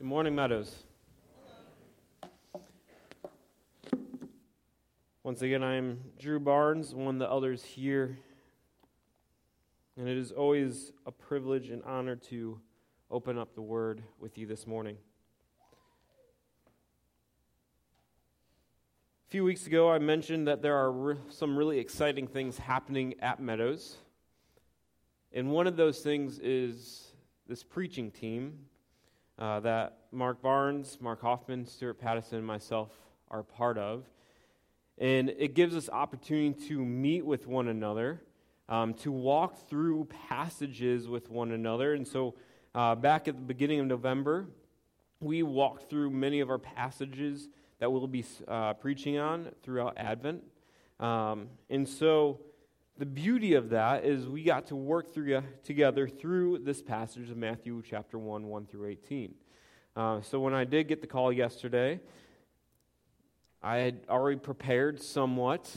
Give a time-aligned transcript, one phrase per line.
[0.00, 0.84] Good morning, Meadows.
[5.22, 8.18] Once again, I am Drew Barnes, one of the elders here.
[9.98, 12.58] And it is always a privilege and honor to
[13.10, 14.96] open up the Word with you this morning.
[19.28, 23.16] A few weeks ago, I mentioned that there are re- some really exciting things happening
[23.20, 23.98] at Meadows.
[25.34, 27.12] And one of those things is
[27.46, 28.60] this preaching team
[29.40, 32.90] uh, that Mark Barnes, Mark Hoffman, Stuart Pattison, and myself
[33.30, 34.04] are part of.
[34.98, 38.20] And it gives us opportunity to meet with one another,
[38.68, 41.94] um, to walk through passages with one another.
[41.94, 42.34] And so,
[42.74, 44.46] uh, back at the beginning of November,
[45.20, 47.48] we walked through many of our passages
[47.78, 50.44] that we'll be uh, preaching on throughout Advent.
[51.00, 52.40] Um, and so,
[53.00, 57.36] the beauty of that is we got to work through, together through this passage of
[57.38, 59.34] Matthew chapter 1, 1 through 18.
[59.96, 61.98] Uh, so when I did get the call yesterday,
[63.62, 65.74] I had already prepared somewhat,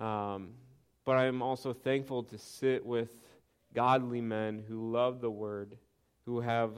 [0.00, 0.48] um,
[1.04, 3.10] but I am also thankful to sit with
[3.72, 5.78] godly men who love the Word,
[6.26, 6.72] who have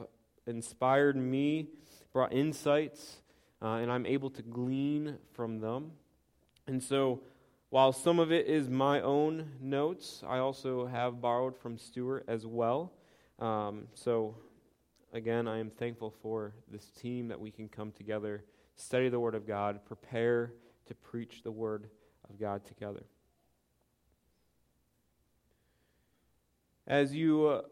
[0.47, 1.69] inspired me,
[2.13, 3.17] brought insights,
[3.63, 5.93] uh, and I'm able to glean from them.
[6.67, 7.23] And so
[7.75, 12.47] while some of it is my own notes, I also have borrowed from Stuart as
[12.47, 12.93] well.
[13.41, 14.37] Um, so,
[15.13, 18.45] again, I am thankful for this team that we can come together,
[18.77, 20.53] study the Word of God, prepare
[20.87, 21.89] to preach the Word
[22.31, 23.03] of God together.
[26.87, 27.63] As you uh,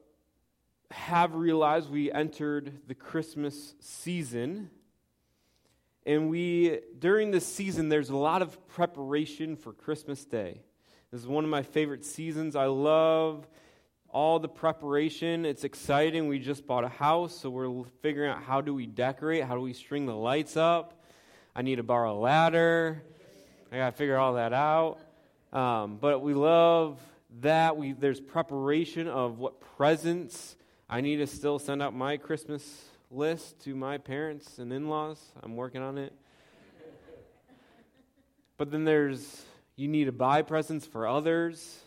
[0.90, 4.68] have realized, we entered the Christmas season.
[6.04, 10.60] And we, during this season, there's a lot of preparation for Christmas Day.
[11.12, 12.56] This is one of my favorite seasons.
[12.56, 13.46] I love
[14.08, 15.46] all the preparation.
[15.46, 16.26] It's exciting.
[16.26, 19.60] We just bought a house, so we're figuring out how do we decorate, how do
[19.60, 21.04] we string the lights up.
[21.54, 23.02] I need to borrow a ladder.
[23.70, 24.98] I got to figure all that out.
[25.52, 26.98] Um, but we love
[27.40, 27.76] that.
[27.76, 30.56] We, there's preparation of what presents.
[30.90, 35.20] I need to still send out my Christmas list to my parents and in laws.
[35.42, 36.12] I'm working on it.
[38.56, 39.44] but then there's
[39.76, 41.80] you need to buy presents for others.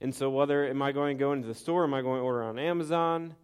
[0.00, 2.24] And so, whether am I going to go into the store, am I going to
[2.24, 3.34] order on Amazon?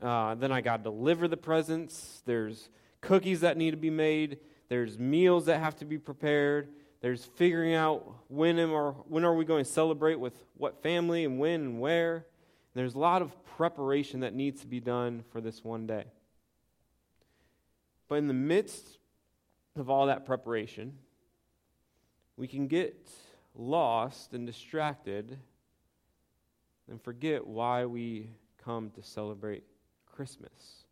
[0.00, 2.22] Uh, then I got to deliver the presents.
[2.24, 2.68] There's
[3.00, 4.38] cookies that need to be made.
[4.68, 6.68] There's meals that have to be prepared.
[7.00, 11.24] There's figuring out when am or when are we going to celebrate with what family
[11.24, 12.26] and when and where.
[12.74, 16.04] There's a lot of preparation that needs to be done for this one day.
[18.14, 18.98] But in the midst
[19.74, 20.96] of all that preparation,
[22.36, 23.10] we can get
[23.56, 25.36] lost and distracted
[26.88, 28.30] and forget why we
[28.64, 29.64] come to celebrate
[30.06, 30.84] Christmas.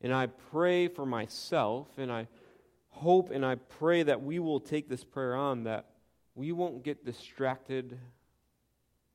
[0.00, 2.26] And I pray for myself, and I
[2.88, 5.86] hope and I pray that we will take this prayer on, that
[6.34, 7.96] we won't get distracted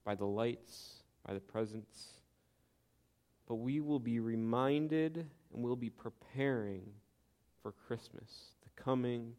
[0.06, 2.12] by the lights, by the presents,
[3.46, 5.18] but we will be reminded
[5.52, 6.94] and we'll be preparing
[7.66, 9.34] for Christmas, the coming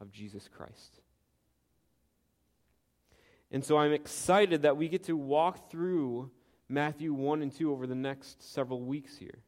[0.00, 1.02] of Jesus Christ.
[3.50, 6.30] And so I'm excited that we get to walk through
[6.70, 9.40] Matthew 1 and 2 over the next several weeks here.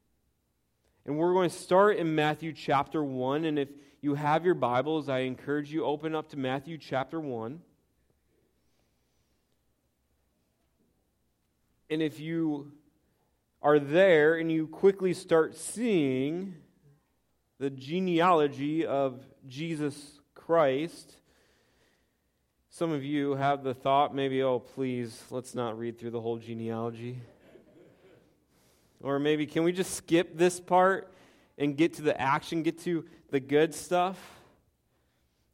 [1.06, 3.46] And we're going to start in Matthew chapter 1.
[3.46, 3.70] And if
[4.02, 7.62] you have your Bibles, I encourage you open up to Matthew chapter 1.
[11.88, 12.72] And if you
[13.62, 16.56] are there and you quickly start seeing
[17.58, 21.14] the genealogy of Jesus Christ,
[22.70, 26.38] some of you have the thought, maybe, oh, please, let's not read through the whole
[26.38, 27.20] genealogy.
[29.02, 31.12] Or maybe, can we just skip this part
[31.56, 34.18] and get to the action, get to the good stuff?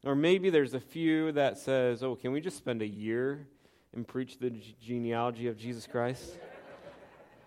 [0.04, 3.46] Or maybe there's a few that says, oh, can we just spend a year
[3.94, 4.50] and preach the
[4.82, 6.36] genealogy of Jesus Christ?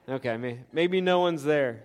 [0.09, 1.83] Okay, maybe no one's there.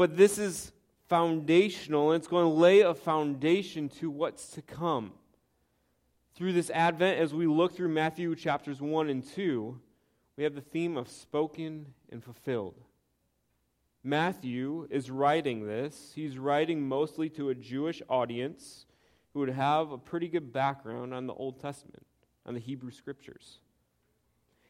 [0.00, 0.72] But this is
[1.10, 5.12] foundational, and it's going to lay a foundation to what's to come.
[6.34, 9.78] Through this Advent, as we look through Matthew chapters 1 and 2,
[10.38, 12.76] we have the theme of spoken and fulfilled.
[14.02, 16.12] Matthew is writing this.
[16.14, 18.86] He's writing mostly to a Jewish audience
[19.34, 22.06] who would have a pretty good background on the Old Testament,
[22.46, 23.58] on the Hebrew Scriptures.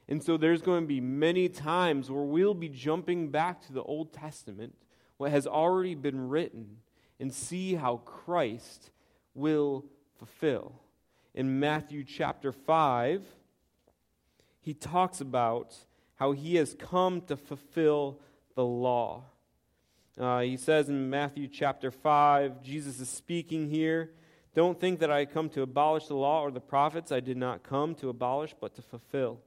[0.09, 3.85] And so there's going to be many times where we'll be jumping back to the
[3.85, 4.75] Old Testament
[5.21, 6.79] what has already been written
[7.21, 8.89] and see how Christ
[9.35, 9.85] will
[10.17, 10.73] fulfill.
[11.35, 13.23] In Matthew chapter 5,
[14.63, 15.77] he talks about
[16.15, 18.19] how he has come to fulfill
[18.55, 19.25] the law.
[20.19, 24.13] Uh, he says in Matthew chapter 5, Jesus is speaking here.
[24.55, 27.13] Don't think that I come to abolish the law or the prophets.
[27.13, 29.41] I did not come to abolish, but to fulfill.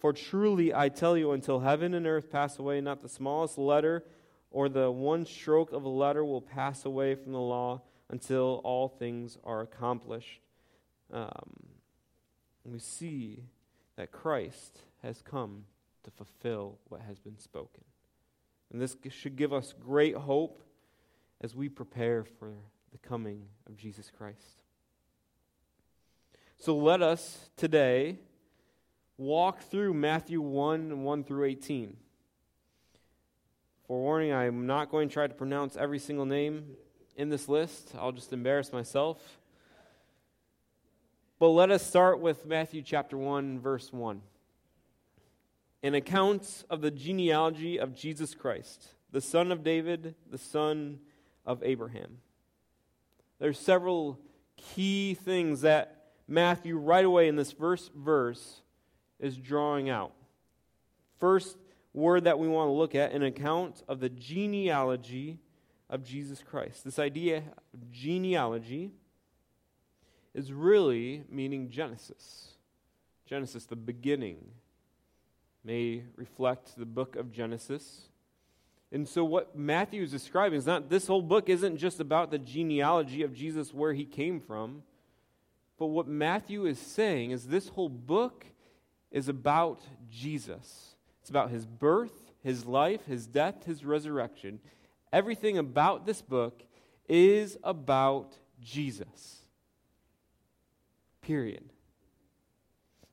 [0.00, 4.02] For truly I tell you, until heaven and earth pass away, not the smallest letter
[4.52, 8.88] or the one stroke of a letter will pass away from the law until all
[8.88, 10.40] things are accomplished.
[11.12, 11.56] Um,
[12.64, 13.44] we see
[13.96, 15.64] that Christ has come
[16.04, 17.84] to fulfill what has been spoken.
[18.70, 20.62] And this should give us great hope
[21.40, 22.52] as we prepare for
[22.92, 24.62] the coming of Jesus Christ.
[26.58, 28.18] So let us today
[29.16, 31.96] walk through Matthew 1 1 through 18.
[33.86, 36.76] Forewarning, I'm not going to try to pronounce every single name
[37.16, 37.92] in this list.
[37.98, 39.18] I'll just embarrass myself.
[41.38, 44.22] But let us start with Matthew chapter 1, verse 1
[45.82, 51.00] an account of the genealogy of Jesus Christ, the son of David, the son
[51.44, 52.18] of Abraham.
[53.40, 54.20] There's several
[54.56, 58.62] key things that Matthew right away in this first verse
[59.18, 60.12] is drawing out.
[61.18, 61.56] First
[61.94, 65.38] word that we want to look at an account of the genealogy
[65.90, 66.84] of Jesus Christ.
[66.84, 68.92] This idea of genealogy
[70.34, 72.52] is really meaning Genesis.
[73.26, 74.38] Genesis, the beginning,
[75.64, 78.08] may reflect the book of Genesis.
[78.90, 82.38] And so, what Matthew is describing is not this whole book isn't just about the
[82.38, 84.82] genealogy of Jesus, where he came from.
[85.78, 88.46] But what Matthew is saying is this whole book
[89.10, 89.80] is about
[90.10, 90.91] Jesus.
[91.22, 94.58] It's about his birth, his life, his death, his resurrection.
[95.12, 96.64] Everything about this book
[97.08, 99.38] is about Jesus.
[101.20, 101.62] Period.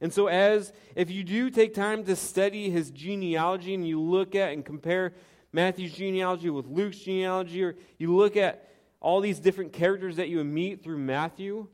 [0.02, 4.34] And so, as if you do take time to study his genealogy and you look
[4.34, 5.14] at and compare
[5.52, 10.44] Matthew's genealogy with Luke's genealogy, or you look at all these different characters that you
[10.44, 11.68] meet through Matthew,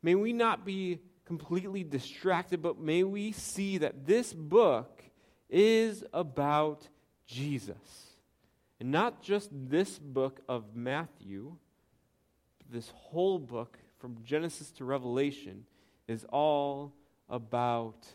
[0.00, 5.01] may we not be completely distracted, but may we see that this book
[5.52, 6.88] is about
[7.26, 7.76] Jesus.
[8.80, 11.54] And not just this book of Matthew,
[12.68, 15.64] this whole book from Genesis to Revelation
[16.08, 16.92] is all
[17.28, 18.06] about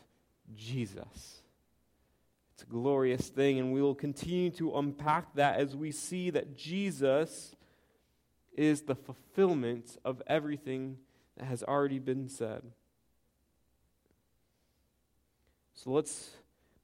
[0.54, 1.42] Jesus.
[2.52, 6.56] It's a glorious thing, and we will continue to unpack that as we see that
[6.56, 7.54] Jesus
[8.56, 10.98] is the fulfillment of everything
[11.36, 12.62] that has already been said.
[15.74, 16.30] So let's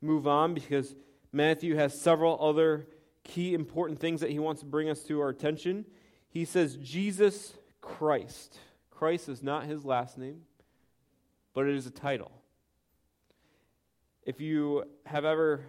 [0.04, 0.94] move on because
[1.32, 2.86] Matthew has several other
[3.24, 5.84] key important things that he wants to bring us to our attention.
[6.28, 8.58] He says, Jesus Christ.
[8.90, 10.42] Christ is not his last name
[11.54, 12.32] but it is a title.
[14.24, 15.64] If you have ever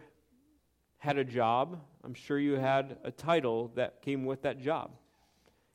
[0.97, 4.91] had a job, I'm sure you had a title that came with that job.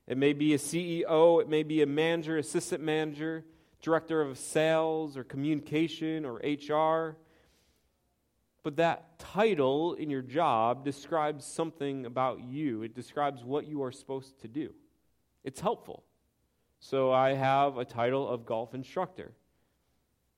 [0.06, 3.44] It may be a CEO, it may be a manager, assistant manager,
[3.80, 7.16] director of sales or communication or HR.
[8.62, 12.82] But that title in your job describes something about you.
[12.82, 14.74] It describes what you are supposed to do.
[15.44, 16.04] It's helpful.
[16.78, 19.32] So I have a title of golf instructor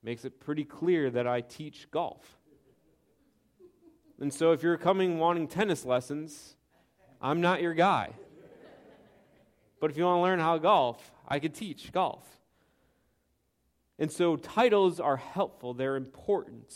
[0.03, 2.39] makes it pretty clear that I teach golf.
[4.21, 6.57] And so if you're coming wanting tennis lessons,
[7.21, 8.11] I'm not your guy.
[9.81, 12.29] But if you want to learn how to golf, I could teach golf.
[13.99, 16.75] And so titles are helpful, they're important.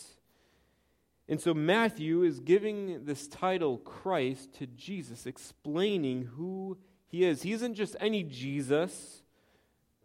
[1.29, 6.79] And so Matthew is giving this title Christ to Jesus, explaining who
[7.09, 7.43] he is.
[7.43, 9.23] He isn't just any Jesus,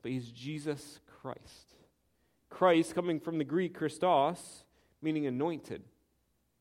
[0.02, 1.76] but he's Jesus Christ.
[2.50, 4.64] Christ, coming from the Greek Christos,
[5.02, 5.84] meaning anointed,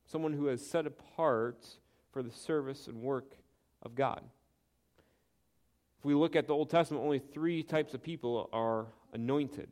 [0.05, 1.67] someone who has set apart
[2.13, 3.35] for the service and work
[3.83, 4.23] of God.
[5.99, 9.71] If we look at the Old Testament, only three types of people are anointed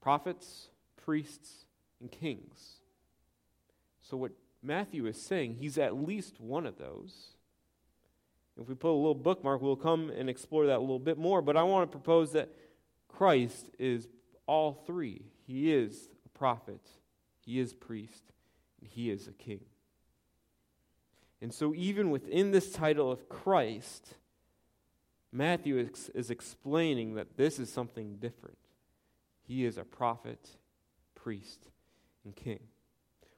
[0.00, 0.70] prophets,
[1.04, 1.66] priests,
[2.00, 2.77] and kings.
[4.08, 7.34] So, what Matthew is saying, he's at least one of those.
[8.60, 11.42] If we put a little bookmark, we'll come and explore that a little bit more.
[11.42, 12.48] But I want to propose that
[13.06, 14.08] Christ is
[14.46, 15.26] all three.
[15.46, 16.80] He is a prophet,
[17.44, 18.32] he is priest,
[18.80, 19.60] and he is a king.
[21.42, 24.14] And so, even within this title of Christ,
[25.30, 28.58] Matthew is, is explaining that this is something different.
[29.46, 30.48] He is a prophet,
[31.14, 31.68] priest,
[32.24, 32.60] and king.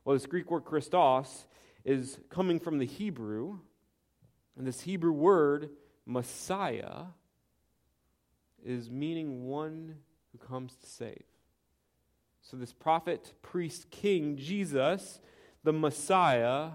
[0.05, 1.47] Well, this Greek word Christos
[1.85, 3.59] is coming from the Hebrew,
[4.57, 5.71] and this Hebrew word,
[6.07, 7.05] Messiah,
[8.65, 9.97] is meaning one
[10.33, 11.25] who comes to save.
[12.43, 15.21] So, this prophet, priest, king, Jesus,
[15.65, 16.71] the Messiah,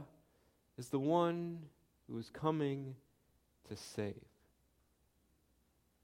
[0.78, 1.64] is the one
[2.08, 2.96] who is coming
[3.70, 4.14] to save.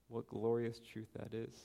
[0.08, 1.56] What glorious truth that is.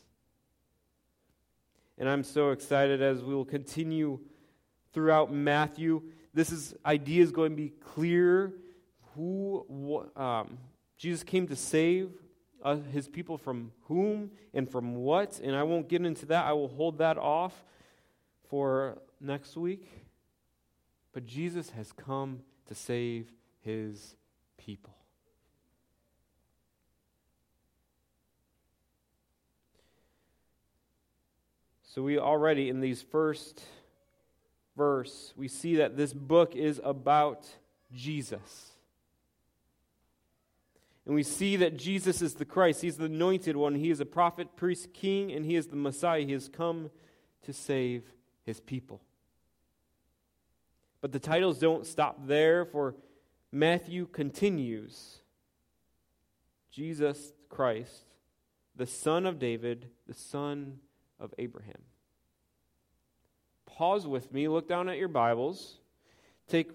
[1.98, 4.20] And I'm so excited as we will continue
[4.96, 6.00] throughout Matthew.
[6.32, 8.54] This is, idea is going to be clear.
[9.14, 10.56] Who um,
[10.96, 12.12] Jesus came to save
[12.64, 15.38] uh, his people from whom and from what.
[15.40, 16.46] And I won't get into that.
[16.46, 17.52] I will hold that off
[18.48, 19.86] for next week.
[21.12, 24.16] But Jesus has come to save his
[24.56, 24.94] people.
[31.82, 33.62] So we already in these first
[34.76, 37.46] verse, we see that this book is about
[37.92, 38.72] Jesus.
[41.06, 42.82] And we see that Jesus is the Christ.
[42.82, 43.76] He's the anointed one.
[43.76, 46.22] He is a prophet, priest, king, and he is the Messiah.
[46.22, 46.90] He has come
[47.44, 48.02] to save
[48.44, 49.00] his people.
[51.00, 52.96] But the titles don't stop there, for
[53.52, 55.18] Matthew continues
[56.72, 58.02] Jesus Christ,
[58.74, 60.80] the Son of David, the Son
[61.20, 61.82] of Abraham.
[63.76, 65.80] Pause with me, look down at your Bibles,
[66.48, 66.70] take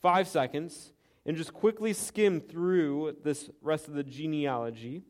[0.00, 0.94] five seconds,
[1.26, 5.02] and just quickly skim through this rest of the genealogy.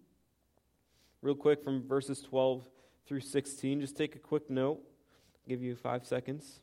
[1.22, 2.66] Real quick from verses 12
[3.06, 3.80] through 16.
[3.80, 4.80] Just take a quick note.
[5.48, 6.60] Give you five seconds.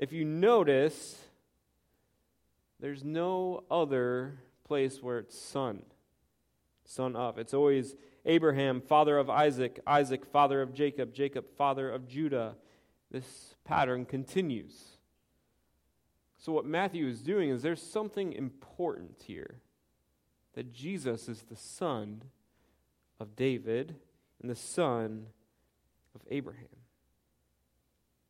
[0.00, 1.16] If you notice,
[2.80, 5.84] there's no other place where it's son
[6.90, 7.38] son of.
[7.38, 7.94] It's always
[8.30, 12.54] Abraham, father of Isaac, Isaac, father of Jacob, Jacob, father of Judah.
[13.10, 14.98] This pattern continues.
[16.38, 19.56] So, what Matthew is doing is there's something important here
[20.54, 22.22] that Jesus is the son
[23.18, 23.96] of David
[24.40, 25.26] and the son
[26.14, 26.66] of Abraham.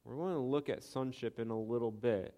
[0.04, 2.34] We're going to look at sonship in a little bit.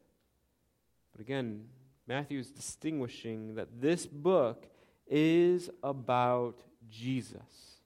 [1.13, 1.67] But again,
[2.09, 4.67] Matthew is distinguishing that this book
[5.07, 7.81] is about Jesus.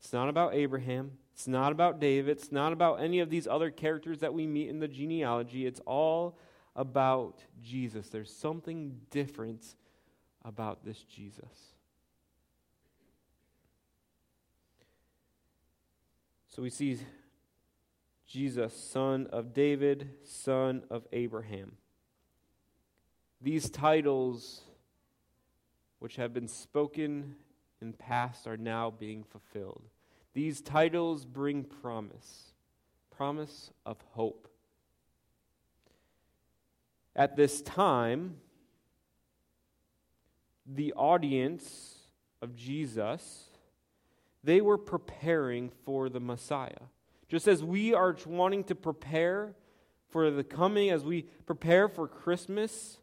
[0.00, 1.12] It's not about Abraham.
[1.34, 2.36] It's not about David.
[2.36, 5.66] It's not about any of these other characters that we meet in the genealogy.
[5.66, 6.38] It's all
[6.76, 8.08] about Jesus.
[8.08, 9.74] There's something different
[10.44, 11.74] about this Jesus.
[16.48, 16.98] So we see
[18.26, 21.72] Jesus, son of David, son of Abraham.
[23.40, 24.62] These titles
[26.00, 27.36] which have been spoken
[27.80, 29.82] in past are now being fulfilled.
[30.34, 32.52] These titles bring promise,
[33.10, 34.48] promise of hope.
[37.16, 38.36] At this time,
[40.66, 41.96] the audience
[42.40, 43.46] of Jesus,
[44.44, 46.86] they were preparing for the Messiah.
[47.28, 49.54] Just as we are wanting to prepare
[50.08, 52.98] for the coming, as we prepare for Christmas,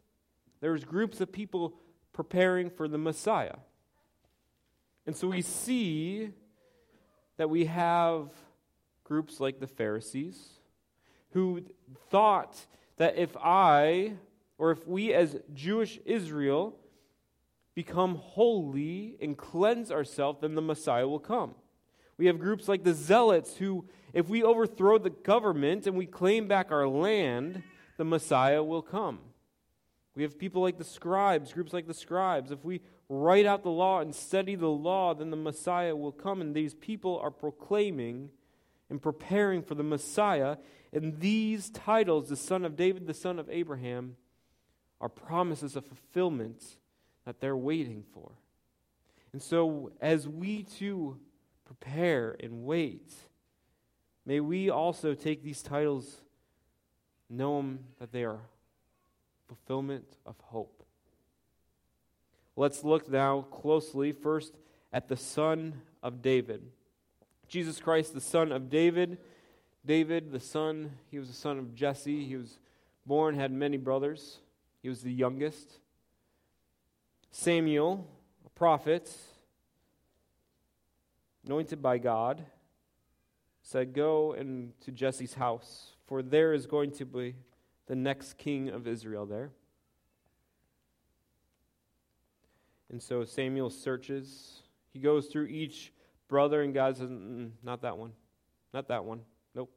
[0.60, 1.74] there's groups of people
[2.12, 3.56] preparing for the Messiah.
[5.08, 6.32] And so we see
[7.38, 8.28] that we have
[9.04, 10.36] groups like the Pharisees
[11.30, 11.62] who
[12.10, 12.66] thought
[12.98, 14.12] that if I,
[14.58, 16.76] or if we as Jewish Israel,
[17.74, 21.54] become holy and cleanse ourselves, then the Messiah will come.
[22.18, 26.48] We have groups like the Zealots who, if we overthrow the government and we claim
[26.48, 27.62] back our land,
[27.96, 29.20] the Messiah will come.
[30.14, 32.50] We have people like the scribes, groups like the scribes.
[32.50, 36.40] If we write out the law and study the law, then the Messiah will come.
[36.40, 38.30] And these people are proclaiming
[38.90, 40.56] and preparing for the Messiah.
[40.92, 44.16] And these titles, the son of David, the son of Abraham,
[45.00, 46.62] are promises of fulfillment
[47.24, 48.32] that they're waiting for.
[49.32, 51.18] And so, as we too
[51.66, 53.12] prepare and wait,
[54.24, 56.22] may we also take these titles,
[57.28, 58.40] know them that they are
[59.46, 60.77] fulfillment of hope.
[62.58, 64.52] Let's look now closely first
[64.92, 66.60] at the Son of David.
[67.46, 69.18] Jesus Christ, the Son of David.
[69.86, 72.24] David, the son, he was the son of Jesse.
[72.24, 72.58] He was
[73.06, 74.38] born, had many brothers.
[74.82, 75.70] He was the youngest.
[77.30, 78.04] Samuel,
[78.44, 79.08] a prophet,
[81.46, 82.44] anointed by God,
[83.62, 87.36] said, Go and to Jesse's house, for there is going to be
[87.86, 89.52] the next king of Israel there.
[92.90, 94.62] And so Samuel searches.
[94.92, 95.92] He goes through each
[96.28, 97.10] brother, and God says,
[97.62, 98.12] Not that one.
[98.72, 99.20] Not that one.
[99.54, 99.70] Nope.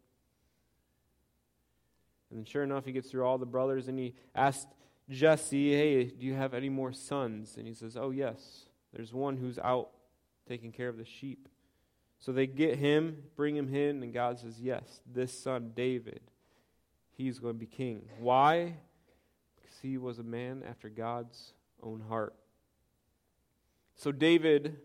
[2.30, 4.68] And then, sure enough, he gets through all the brothers and he asks
[5.10, 7.56] Jesse, Hey, do you have any more sons?
[7.58, 8.66] And he says, Oh, yes.
[8.94, 9.90] There's one who's out
[10.48, 11.48] taking care of the sheep.
[12.20, 16.22] So they get him, bring him in, and God says, Yes, this son, David,
[17.18, 18.04] he's going to be king.
[18.20, 18.76] Why?
[19.56, 22.36] Because he was a man after God's own heart.
[24.02, 24.78] So David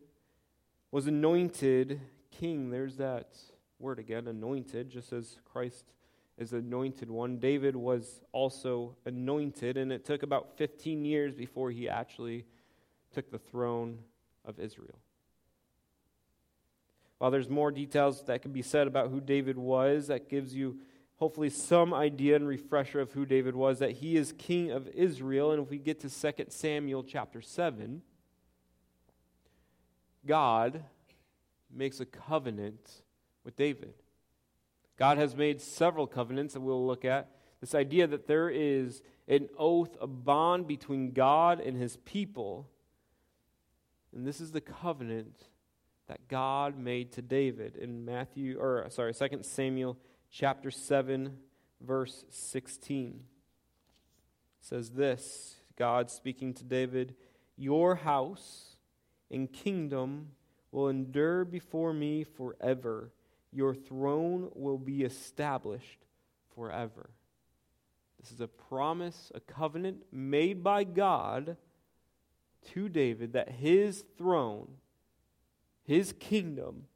[0.91, 2.69] was anointed king.
[2.69, 3.29] There's that
[3.79, 5.87] word again, anointed, just as Christ
[6.37, 7.39] is anointed one.
[7.39, 12.45] David was also anointed, and it took about 15 years before he actually
[13.11, 14.01] took the throne
[14.45, 14.99] of Israel.
[17.17, 20.79] While there's more details that can be said about who David was, that gives you
[21.15, 25.53] hopefully some idea and refresher of who David was, that he is king of Israel.
[25.53, 28.03] And if we get to 2 Samuel chapter 7,
[30.27, 30.85] God
[31.73, 33.03] makes a covenant
[33.45, 33.95] with David.
[34.97, 37.31] God has made several covenants that we'll look at.
[37.61, 42.69] This idea that there is an oath, a bond between God and his people.
[44.15, 45.49] And this is the covenant
[46.07, 49.99] that God made to David in Matthew or sorry, 2 Samuel
[50.31, 51.37] chapter 7
[51.81, 53.21] verse 16.
[54.61, 57.17] It says this, God speaking to David,
[57.57, 58.76] "Your house
[59.31, 60.33] and kingdom
[60.71, 63.13] will endure before me forever.
[63.53, 66.05] Your throne will be established
[66.55, 67.11] forever."
[68.19, 71.57] This is a promise, a covenant made by God
[72.63, 74.79] to David that his throne
[75.87, 76.89] his kingdom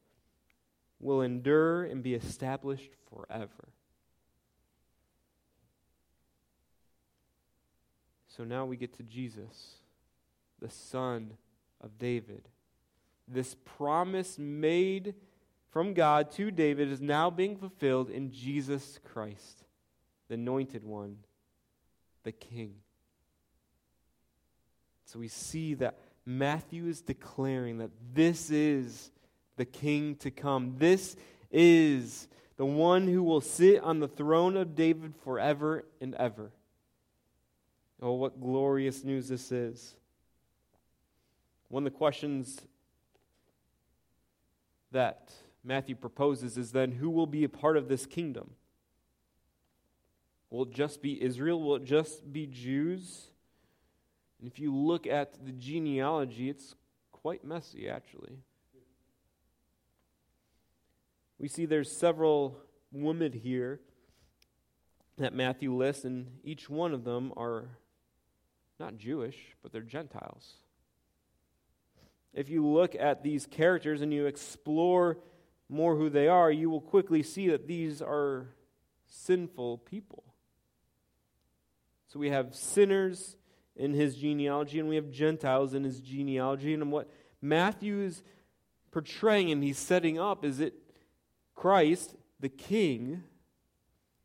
[0.99, 3.69] will endure and be established forever.
[8.27, 9.77] So now we get to Jesus,
[10.59, 11.37] the Son
[11.81, 12.49] of David.
[13.27, 15.15] This promise made
[15.71, 19.65] from God to David is now being fulfilled in Jesus Christ,
[20.29, 21.19] the anointed one,
[22.25, 22.75] the King.
[25.05, 29.11] So we see that Matthew is declaring that this is
[29.57, 30.77] the king to come.
[30.79, 31.17] This
[31.51, 36.53] is the one who will sit on the throne of David forever and ever.
[38.01, 39.97] Oh, what glorious news this is.
[41.71, 42.63] One of the questions
[44.91, 48.51] that Matthew proposes is then who will be a part of this kingdom?
[50.51, 51.63] Will it just be Israel?
[51.63, 53.29] Will it just be Jews?
[54.41, 56.75] And if you look at the genealogy, it's
[57.13, 58.39] quite messy, actually.
[61.39, 62.57] We see there's several
[62.91, 63.79] women here
[65.19, 67.69] that Matthew lists, and each one of them are
[68.81, 70.55] not Jewish, but they're Gentiles.
[72.33, 75.19] If you look at these characters and you explore
[75.69, 78.49] more who they are, you will quickly see that these are
[79.07, 80.25] sinful people.
[82.09, 83.37] So we have sinners
[83.77, 86.75] in his genealogy, and we have Gentiles in his genealogy.
[86.75, 87.09] And what
[87.41, 88.23] Matthew is
[88.91, 90.75] portraying and he's setting up is that
[91.55, 93.23] Christ, the king,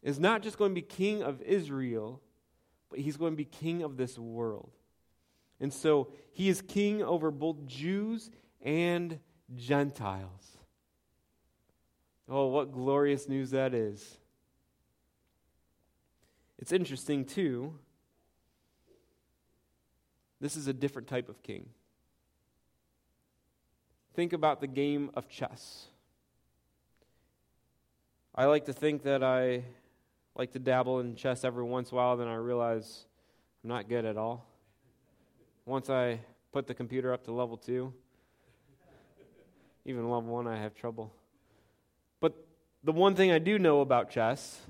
[0.01, 2.21] is not just going to be king of Israel,
[2.89, 4.71] but he's going to be king of this world.
[5.59, 8.29] And so he is king over both Jews
[8.61, 9.19] and
[9.55, 10.57] Gentiles.
[12.27, 14.17] Oh, what glorious news that is.
[16.57, 17.77] It's interesting, too,
[20.41, 21.69] this is a different type of king.
[24.15, 25.87] Think about the game of chess.
[28.33, 29.63] I like to think that I
[30.35, 33.05] like to dabble in chess every once in a while, then I realize
[33.63, 34.45] I'm not good at all.
[35.65, 36.19] Once I
[36.51, 37.91] put the computer up to level two,
[39.83, 41.11] even level one, I have trouble.
[42.19, 42.33] But
[42.83, 44.61] the one thing I do know about chess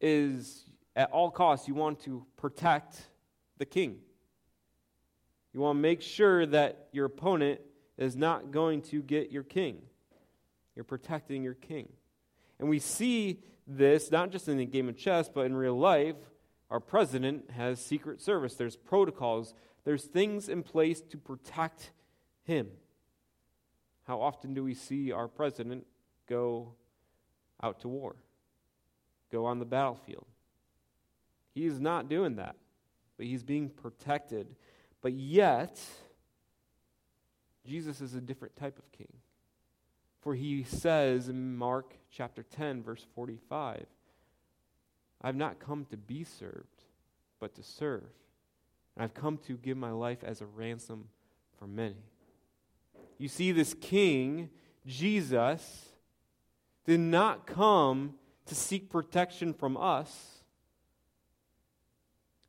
[0.00, 3.08] is at all costs, you want to protect
[3.58, 3.98] the king.
[5.52, 7.60] You want to make sure that your opponent
[7.98, 9.82] is not going to get your king.
[10.76, 11.88] You're protecting your king.
[12.58, 16.16] And we see this not just in the game of chess, but in real life.
[16.74, 21.92] Our president has Secret Service, there's protocols, there's things in place to protect
[22.42, 22.68] him.
[24.08, 25.86] How often do we see our president
[26.28, 26.74] go
[27.62, 28.16] out to war,
[29.30, 30.26] go on the battlefield?
[31.54, 32.56] He is not doing that
[33.16, 34.54] but he's being protected.
[35.00, 35.80] But yet,
[37.66, 39.12] Jesus is a different type of king.
[40.20, 43.86] For he says in Mark chapter 10, verse 45,
[45.24, 46.84] I've not come to be served,
[47.40, 48.04] but to serve.
[48.94, 51.08] And I've come to give my life as a ransom
[51.58, 51.96] for many.
[53.16, 54.50] You see, this king,
[54.86, 55.86] Jesus,
[56.84, 60.42] did not come to seek protection from us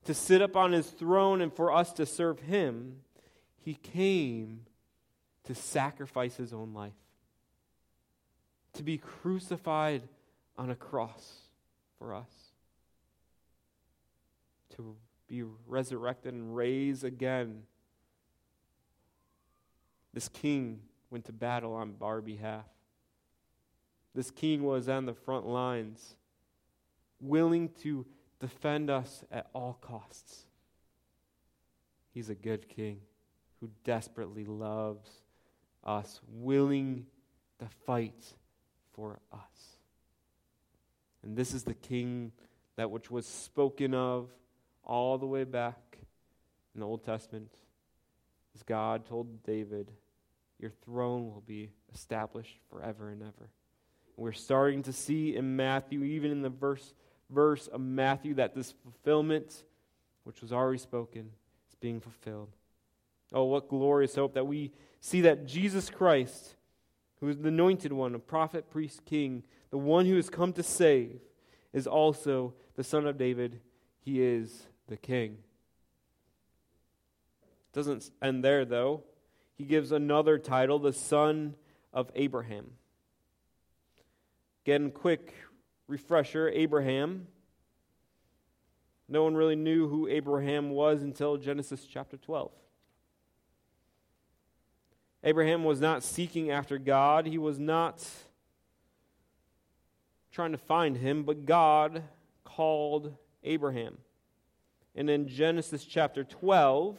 [0.03, 2.97] to sit up on his throne and for us to serve him,
[3.57, 4.65] he came
[5.45, 6.93] to sacrifice his own life,
[8.73, 10.03] to be crucified
[10.57, 11.45] on a cross,
[11.97, 12.44] for us.
[14.75, 14.95] To
[15.27, 17.63] be resurrected and raised again.
[20.13, 22.65] This king went to battle on our behalf.
[24.13, 26.15] This king was on the front lines,
[27.19, 28.05] willing to
[28.39, 30.45] defend us at all costs.
[32.13, 33.01] He's a good king
[33.59, 35.09] who desperately loves
[35.83, 37.05] us, willing
[37.59, 38.33] to fight
[38.93, 39.77] for us.
[41.23, 42.31] And this is the king
[42.77, 44.29] that which was spoken of
[44.85, 45.97] all the way back
[46.73, 47.51] in the Old Testament.
[48.55, 49.91] As God told David,
[50.59, 53.49] Your throne will be established forever and ever.
[54.15, 56.93] And we're starting to see in Matthew, even in the verse,
[57.29, 59.63] verse of Matthew, that this fulfillment,
[60.23, 61.31] which was already spoken,
[61.69, 62.49] is being fulfilled.
[63.33, 64.71] Oh, what glorious hope that we
[65.01, 66.55] see that Jesus Christ,
[67.19, 70.63] who is the anointed one, a prophet, priest, king, the one who has come to
[70.63, 71.19] save,
[71.73, 73.59] is also the son of David.
[73.99, 75.37] He is the king.
[77.73, 79.03] Doesn't end there, though.
[79.57, 81.55] He gives another title, the son
[81.93, 82.71] of Abraham.
[84.65, 85.33] Again, quick
[85.87, 87.27] refresher Abraham.
[89.07, 92.51] No one really knew who Abraham was until Genesis chapter 12.
[95.23, 98.07] Abraham was not seeking after God, he was not
[100.31, 102.03] trying to find him, but God
[102.43, 103.97] called Abraham.
[104.95, 106.97] And in Genesis chapter 12,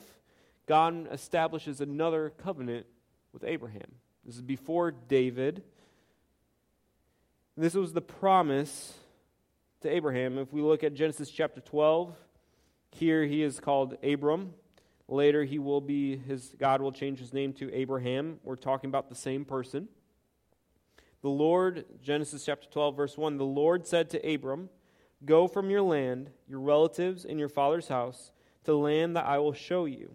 [0.66, 2.86] God establishes another covenant
[3.32, 3.96] with Abraham.
[4.24, 5.62] This is before David.
[7.56, 8.94] This was the promise
[9.80, 10.36] to Abraham.
[10.36, 12.14] If we look at Genesis chapter 12,
[12.92, 14.52] here he is called Abram.
[15.08, 18.40] Later, he will be his God will change his name to Abraham.
[18.42, 19.88] We're talking about the same person.
[21.22, 24.68] The Lord, Genesis chapter 12, verse 1, the Lord said to Abram,
[25.26, 28.30] Go from your land, your relatives, and your father's house
[28.64, 30.12] to the land that I will show you.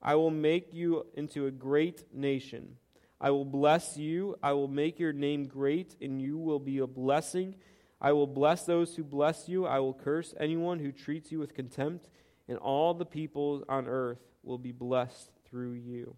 [0.00, 2.76] I will make you into a great nation.
[3.20, 4.36] I will bless you.
[4.42, 7.56] I will make your name great, and you will be a blessing.
[8.00, 9.66] I will bless those who bless you.
[9.66, 12.08] I will curse anyone who treats you with contempt
[12.48, 16.14] and all the peoples on earth will be blessed through you.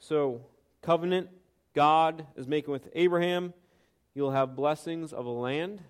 [0.00, 0.40] So,
[0.80, 1.28] covenant
[1.74, 3.52] God is making with Abraham,
[4.18, 5.80] you'll have blessings of a land.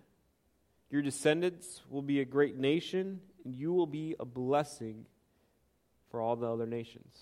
[0.91, 5.07] Your descendants will be a great nation, and you will be a blessing
[6.11, 7.17] for all the other nations.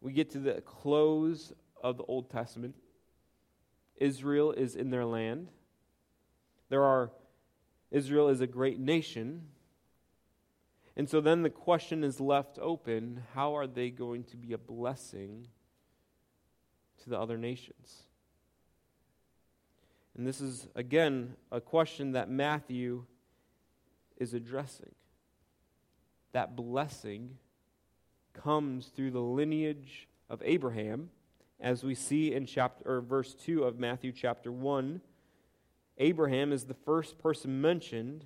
[0.00, 2.74] We get to the close of the Old Testament.
[3.98, 5.46] Israel is in their land.
[6.68, 7.12] There are
[7.92, 9.42] Israel is a great nation.
[10.96, 14.58] And so then the question is left open how are they going to be a
[14.58, 15.46] blessing
[17.04, 18.06] to the other nations?
[20.16, 23.04] And this is, again, a question that Matthew
[24.16, 24.94] is addressing.
[26.32, 27.38] That blessing
[28.32, 31.10] comes through the lineage of Abraham,
[31.60, 35.00] as we see in chapter or verse 2 of Matthew chapter 1
[35.98, 38.24] Abraham is the first person mentioned,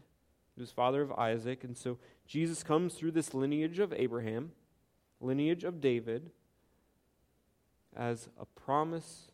[0.54, 4.52] he was father of Isaac, and so Jesus comes through this lineage of Abraham,
[5.20, 6.30] lineage of David,
[7.94, 9.30] as a promise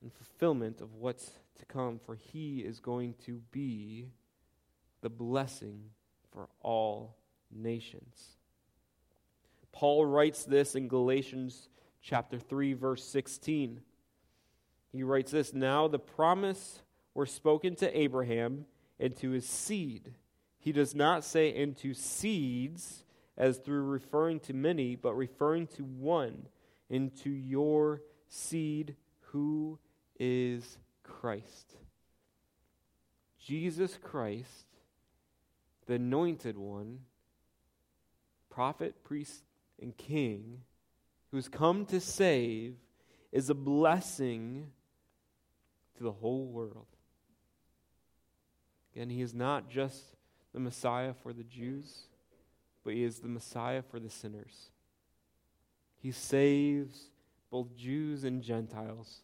[0.00, 4.08] and fulfillment of what's to come, for he is going to be
[5.00, 5.90] the blessing
[6.32, 7.16] for all
[7.50, 8.36] nations.
[9.72, 11.68] Paul writes this in Galatians
[12.02, 13.80] chapter 3 verse 16.
[14.92, 16.82] He writes this, "Now the promise
[17.14, 18.66] were spoken to Abraham
[18.98, 20.14] and to his seed.
[20.58, 23.04] He does not say into seeds
[23.36, 26.48] as through referring to many, but referring to one,
[26.90, 29.78] into your seed, who
[30.18, 31.74] is Christ.
[33.40, 34.66] Jesus Christ,
[35.86, 37.00] the anointed one,
[38.50, 39.42] prophet, priest,
[39.80, 40.60] and king,
[41.30, 42.74] who's come to save,
[43.32, 44.70] is a blessing
[45.96, 46.86] to the whole world.
[48.94, 50.02] Again, he is not just
[50.52, 52.04] the Messiah for the Jews,
[52.84, 54.70] but he is the Messiah for the sinners.
[56.00, 57.10] He saves
[57.50, 59.22] both Jews and Gentiles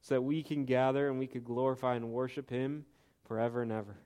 [0.00, 2.84] so that we can gather and we could glorify and worship him
[3.26, 3.96] forever and ever.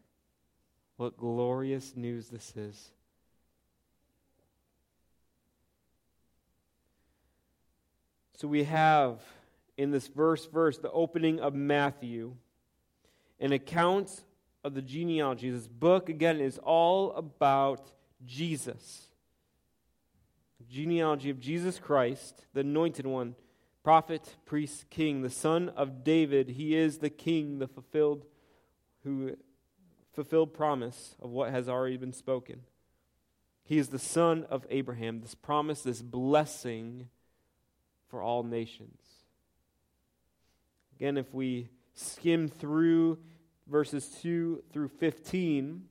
[0.97, 2.91] What glorious news this is.
[8.37, 9.21] So we have
[9.77, 12.35] in this verse verse the opening of Matthew
[13.39, 14.25] an account
[14.65, 15.51] of the genealogy.
[15.51, 17.91] This book, again, is all about
[18.25, 19.07] Jesus.
[20.69, 23.35] Genealogy of Jesus Christ, the anointed one,
[23.83, 26.51] prophet, priest, king, the son of David.
[26.51, 28.25] He is the king, the fulfilled
[29.05, 29.37] who
[30.13, 32.61] fulfilled promise of what has already been spoken.
[33.65, 37.09] He is the son of Abraham, this promise, this blessing
[38.09, 39.01] for all nations.
[40.97, 43.19] Again, if we skim through
[43.67, 45.85] verses 2 through 15,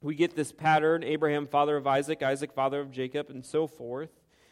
[0.00, 4.10] we get this pattern Abraham, father of Isaac, Isaac, father of Jacob, and so forth.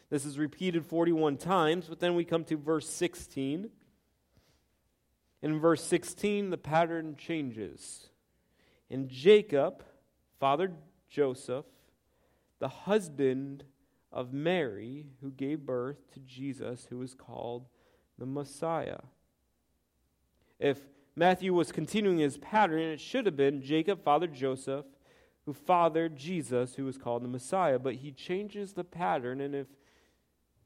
[0.09, 3.69] This is repeated 41 times, but then we come to verse 16.
[5.41, 8.09] In verse 16, the pattern changes.
[8.89, 9.83] And Jacob
[10.39, 10.75] fathered
[11.09, 11.65] Joseph,
[12.59, 13.65] the husband
[14.11, 17.65] of Mary, who gave birth to Jesus, who was called
[18.17, 18.99] the Messiah.
[20.59, 20.79] If
[21.15, 24.85] Matthew was continuing his pattern, it should have been Jacob fathered Joseph,
[25.45, 27.79] who fathered Jesus, who was called the Messiah.
[27.79, 29.67] But he changes the pattern, and if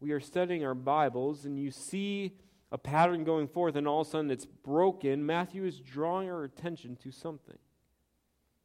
[0.01, 2.33] we are studying our Bibles and you see
[2.71, 6.43] a pattern going forth and all of a sudden it's broken, Matthew is drawing our
[6.43, 7.59] attention to something.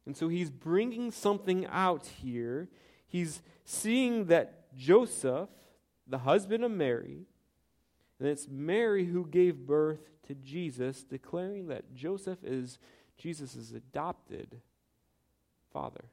[0.05, 2.69] And so he's bringing something out here.
[3.05, 5.49] He's seeing that Joseph,
[6.07, 7.27] the husband of Mary,
[8.19, 12.79] and it's Mary who gave birth to Jesus, declaring that Joseph is
[13.17, 14.61] Jesus' adopted
[15.71, 16.05] father.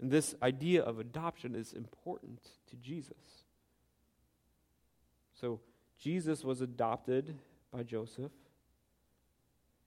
[0.00, 3.44] And this idea of adoption is important to Jesus.
[5.40, 5.60] So,
[5.98, 7.36] Jesus was adopted
[7.72, 8.32] by Joseph.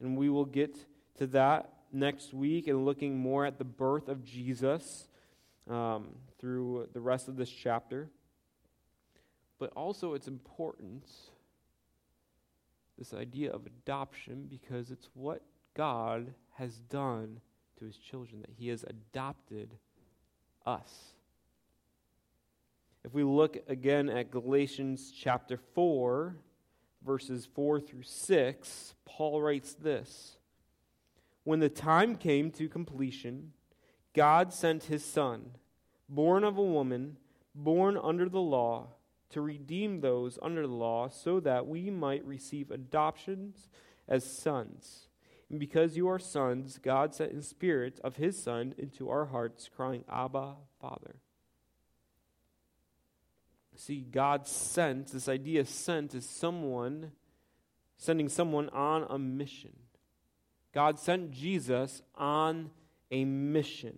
[0.02, 0.76] And we will get
[1.18, 5.08] to that next week and looking more at the birth of Jesus
[5.70, 8.10] um, through the rest of this chapter.
[9.60, 11.06] But also, it's important,
[12.98, 15.44] this idea of adoption, because it's what
[15.76, 17.40] God has done
[17.78, 19.78] to his children, that he has adopted
[20.66, 21.12] us.
[23.04, 26.36] If we look again at Galatians chapter 4,
[27.06, 30.38] verses 4 through 6, Paul writes this
[31.44, 33.54] When the time came to completion,
[34.14, 35.52] God sent his Son,
[36.08, 37.18] born of a woman,
[37.56, 38.90] born under the law
[39.32, 43.70] to redeem those under the law so that we might receive adoptions
[44.08, 45.08] as sons.
[45.52, 49.70] And because you are sons, God sent the Spirit of His Son into our hearts,
[49.76, 51.18] crying, Abba, Father.
[53.76, 57.12] See, God sent, this idea sent is someone,
[57.98, 59.74] sending someone on a mission.
[60.74, 62.72] God sent Jesus on
[63.12, 63.98] a mission.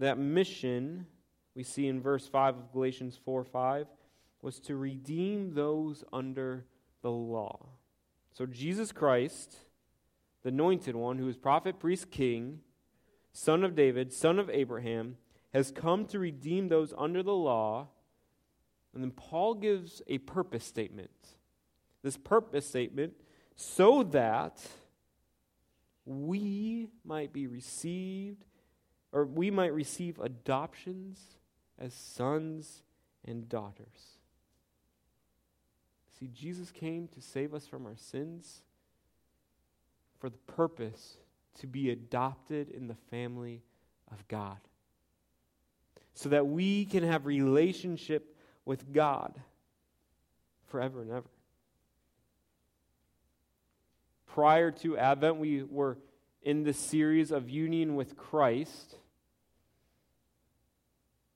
[0.00, 1.06] That mission
[1.54, 3.86] we see in verse 5 of Galatians 4 5,
[4.42, 6.64] was to redeem those under
[7.02, 7.68] the law.
[8.34, 9.56] So Jesus Christ,
[10.42, 12.60] the anointed one, who is prophet, priest, king,
[13.32, 15.16] son of David, son of Abraham,
[15.52, 17.88] has come to redeem those under the law.
[18.92, 21.10] And then Paul gives a purpose statement.
[22.02, 23.14] This purpose statement,
[23.54, 24.60] so that
[26.04, 28.44] we might be received,
[29.12, 31.38] or we might receive adoptions
[31.78, 32.82] as sons
[33.24, 34.18] and daughters.
[36.18, 38.62] See, Jesus came to save us from our sins
[40.20, 41.16] for the purpose
[41.60, 43.62] to be adopted in the family
[44.10, 44.58] of God.
[46.14, 49.34] So that we can have relationship with God
[50.68, 51.30] forever and ever.
[54.26, 55.98] Prior to Advent, we were
[56.42, 58.96] in the series of union with Christ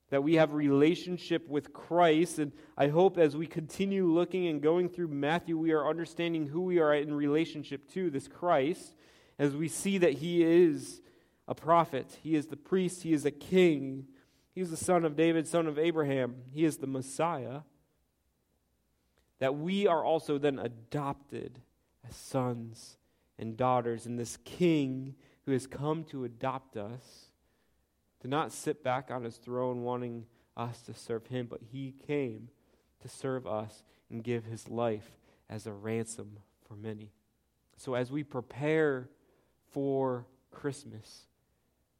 [0.09, 2.39] that we have relationship with Christ.
[2.39, 6.61] And I hope as we continue looking and going through Matthew, we are understanding who
[6.61, 8.95] we are in relationship to this Christ,
[9.37, 11.01] as we see that he is
[11.47, 14.05] a prophet, he is the priest, he is a king,
[14.53, 17.61] he is the son of David, son of Abraham, he is the Messiah.
[19.39, 21.59] That we are also then adopted
[22.07, 22.97] as sons
[23.37, 27.28] and daughters, and this king who has come to adopt us
[28.21, 30.25] to not sit back on his throne wanting
[30.57, 32.49] us to serve him, but he came
[33.01, 35.17] to serve us and give his life
[35.49, 37.11] as a ransom for many.
[37.77, 39.09] So as we prepare
[39.71, 41.27] for Christmas,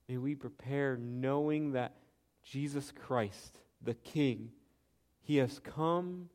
[0.07, 1.95] may we prepare knowing that
[2.43, 4.51] Jesus Christ, the King,
[5.21, 6.29] he has come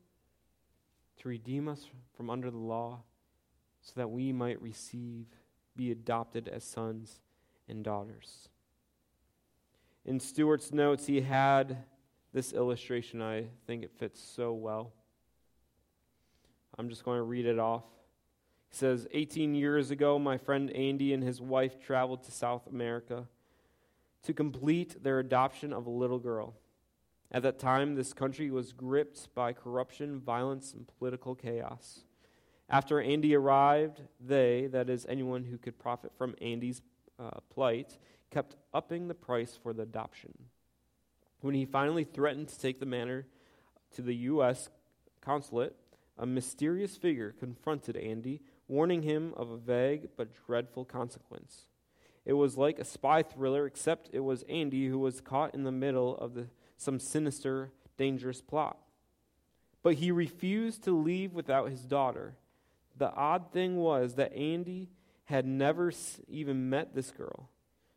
[1.20, 3.00] to redeem us from under the law
[3.82, 5.26] so that we might receive,
[5.76, 7.20] be adopted as sons
[7.68, 8.48] and daughters.
[10.04, 11.78] In Stuart's notes, he had
[12.32, 13.22] this illustration.
[13.22, 14.92] I think it fits so well.
[16.76, 17.84] I'm just going to read it off.
[18.70, 23.28] He says 18 years ago, my friend Andy and his wife traveled to South America
[24.24, 26.54] to complete their adoption of a little girl.
[27.30, 32.00] At that time, this country was gripped by corruption, violence, and political chaos.
[32.68, 36.82] After Andy arrived, they, that is, anyone who could profit from Andy's
[37.18, 37.98] uh, plight,
[38.30, 40.32] kept upping the price for the adoption.
[41.40, 43.26] When he finally threatened to take the matter
[43.94, 44.70] to the U.S.
[45.20, 45.76] consulate,
[46.18, 51.66] a mysterious figure confronted Andy, warning him of a vague but dreadful consequence.
[52.24, 55.72] It was like a spy thriller, except it was Andy who was caught in the
[55.72, 56.46] middle of the,
[56.76, 58.78] some sinister, dangerous plot.
[59.82, 62.36] But he refused to leave without his daughter.
[62.96, 64.88] The odd thing was that Andy
[65.24, 65.92] had never
[66.28, 67.50] even met this girl.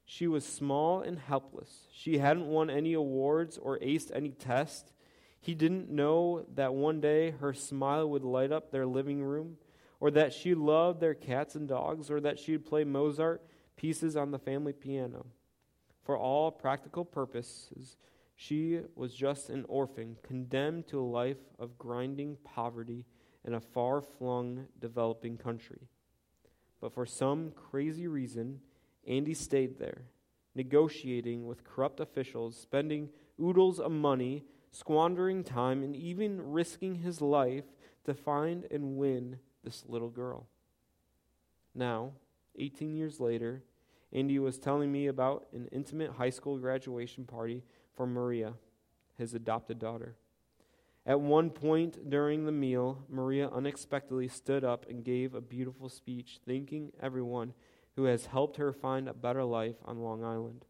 [0.05, 1.87] She was small and helpless.
[1.91, 4.93] She hadn't won any awards or aced any test.
[5.39, 9.57] He didn't know that one day her smile would light up their living room,
[9.99, 14.31] or that she loved their cats and dogs, or that she'd play Mozart pieces on
[14.31, 15.25] the family piano.
[16.03, 17.97] For all practical purposes,
[18.35, 23.05] she was just an orphan, condemned to a life of grinding poverty
[23.43, 25.89] in a far flung developing country.
[26.79, 28.59] But for some crazy reason,
[29.07, 30.03] Andy stayed there,
[30.55, 33.09] negotiating with corrupt officials, spending
[33.41, 37.65] oodles of money, squandering time, and even risking his life
[38.05, 40.47] to find and win this little girl.
[41.73, 42.11] Now,
[42.57, 43.63] 18 years later,
[44.11, 47.63] Andy was telling me about an intimate high school graduation party
[47.93, 48.53] for Maria,
[49.17, 50.15] his adopted daughter.
[51.07, 56.41] At one point during the meal, Maria unexpectedly stood up and gave a beautiful speech,
[56.45, 57.53] thanking everyone
[57.95, 60.65] who has helped her find a better life on Long Island.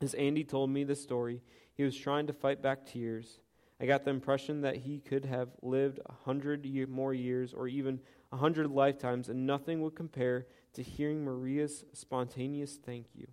[0.00, 1.42] As Andy told me the story,
[1.74, 3.40] he was trying to fight back tears.
[3.78, 8.00] I got the impression that he could have lived a hundred more years or even
[8.32, 13.26] a hundred lifetimes, and nothing would compare to hearing Maria's spontaneous thank you.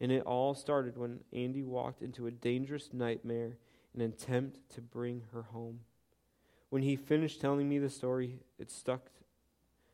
[0.00, 3.58] And it all started when Andy walked into a dangerous nightmare
[3.94, 5.80] an attempt to bring her home.
[6.68, 9.10] When he finished telling me the story, it stuck,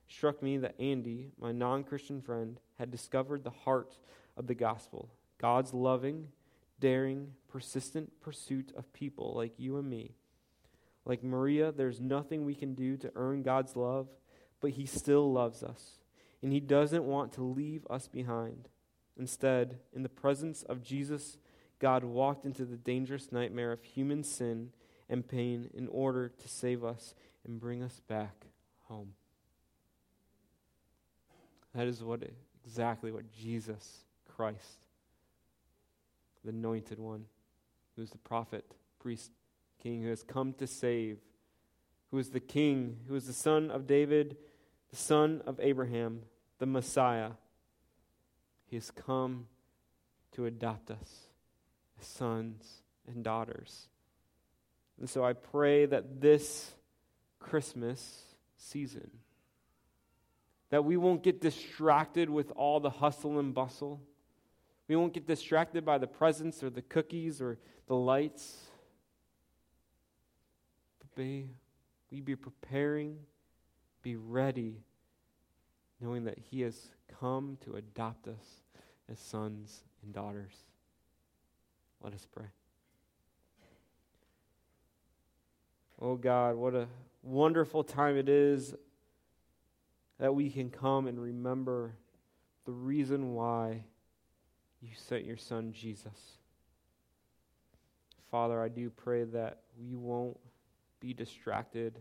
[0.08, 3.98] struck me that Andy, my non Christian friend, had discovered the heart
[4.36, 6.28] of the gospel God's loving,
[6.78, 10.14] daring, persistent pursuit of people like you and me.
[11.04, 14.08] Like Maria, there's nothing we can do to earn God's love,
[14.60, 15.98] but He still loves us,
[16.42, 18.68] and He doesn't want to leave us behind.
[19.18, 21.38] Instead, in the presence of Jesus
[21.78, 24.70] God walked into the dangerous nightmare of human sin
[25.08, 28.46] and pain in order to save us and bring us back
[28.84, 29.12] home.
[31.74, 32.22] That is what
[32.64, 34.78] exactly what Jesus Christ,
[36.42, 37.26] the anointed one,
[37.94, 38.64] who is the prophet,
[38.98, 39.30] priest,
[39.82, 41.18] king, who has come to save,
[42.10, 44.36] who is the king, who is the son of David,
[44.90, 46.22] the son of Abraham,
[46.58, 47.32] the Messiah.
[48.66, 49.46] He has come
[50.32, 51.26] to adopt us
[52.00, 53.88] sons and daughters.
[54.98, 56.72] And so I pray that this
[57.38, 58.22] Christmas
[58.56, 59.10] season,
[60.70, 64.00] that we won't get distracted with all the hustle and bustle.
[64.88, 68.56] We won't get distracted by the presents or the cookies or the lights.
[70.98, 71.46] But may
[72.10, 73.18] we be preparing,
[74.02, 74.82] be ready,
[76.00, 76.88] knowing that He has
[77.20, 78.62] come to adopt us
[79.10, 80.54] as sons and daughters.
[82.02, 82.46] Let us pray.
[86.00, 86.88] Oh God, what a
[87.22, 88.74] wonderful time it is
[90.18, 91.94] that we can come and remember
[92.64, 93.84] the reason why
[94.80, 96.38] you sent your son Jesus.
[98.30, 100.38] Father, I do pray that we won't
[101.00, 102.00] be distracted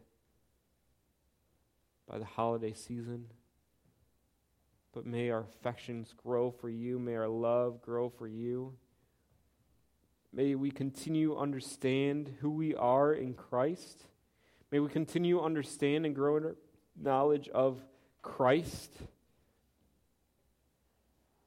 [2.10, 3.26] by the holiday season,
[4.94, 8.74] but may our affections grow for you, may our love grow for you.
[10.36, 14.04] May we continue understand who we are in Christ.
[14.70, 16.56] May we continue understand and grow in our
[17.02, 17.80] knowledge of
[18.22, 18.92] Christ,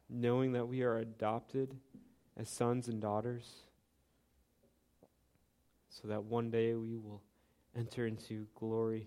[0.09, 1.77] knowing that we are adopted
[2.39, 3.47] as sons and daughters,
[5.91, 7.21] so that one day we will
[7.77, 9.07] enter into glory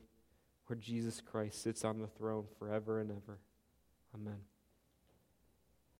[0.67, 3.39] where Jesus Christ sits on the throne forever and ever.
[4.13, 4.50] Amen.